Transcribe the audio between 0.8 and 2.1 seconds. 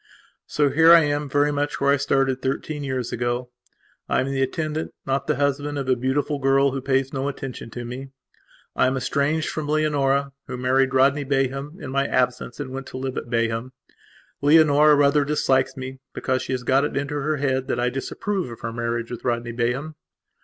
I am very much where I